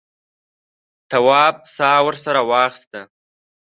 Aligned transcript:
تواب 1.09 1.55
سا 1.75 1.89
ورسره 2.05 2.41
واخیسته. 2.49 2.99